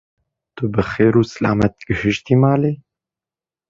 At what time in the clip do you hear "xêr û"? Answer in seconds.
0.91-1.23